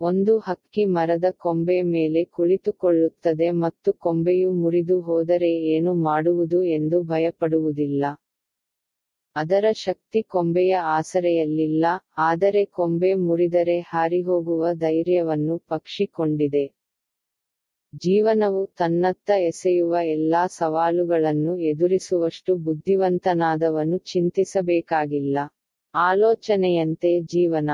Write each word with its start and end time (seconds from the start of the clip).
ಒಂದು 0.00 0.32
ಹಕ್ಕಿ 0.38 0.82
ಮರದ 0.94 1.26
ಕೊಂಬೆ 1.38 1.76
ಮೇಲೆ 1.90 2.22
ಕುಳಿತುಕೊಳ್ಳುತ್ತದೆ 2.34 3.48
ಮತ್ತು 3.60 3.90
ಕೊಂಬೆಯು 3.98 4.50
ಮುರಿದು 4.54 4.96
ಹೋದರೆ 5.00 5.50
ಏನು 5.66 5.92
ಮಾಡುವುದು 6.02 6.58
ಎಂದು 6.68 6.98
ಭಯಪಡುವುದಿಲ್ಲ. 7.02 8.02
ಅದರ 9.36 9.66
ಶಕ್ತಿ 9.78 10.20
ಕೊಂಬೆಯ 10.30 10.74
ಆಸರೆಯಲ್ಲಿಲ್ಲ, 10.92 11.84
ಆದರೆ 12.20 12.64
ಕೊಂಬೆ 12.70 13.10
ಮುರಿದರೆ 13.24 13.78
ಹಾರಿಹೋಗುವ 13.90 14.72
ಧೈರ್ಯವನ್ನು 14.78 15.56
ಪಕ್ಷಿ 15.68 16.06
ಕೊಂಡಿದೆ 16.12 16.64
ಜೀವನವು 18.02 18.62
ತನ್ನತ್ತ 18.78 19.30
ಎಸೆಯುವ 19.42 19.96
ಎಲ್ಲಾ 20.08 20.46
ಸವಾಲುಗಳನ್ನು 20.54 21.52
ಎದುರಿಸುವಷ್ಟು 21.64 22.54
ಬುದ್ಧಿವಂತನಾದವನು 22.64 23.98
ಚಿಂತಿಸಬೇಕಾಗಿಲ್ಲ. 24.06 25.36
ಆಲೋಚನೆಯಂತೆ 25.94 27.12
ಜೀವನ. 27.26 27.70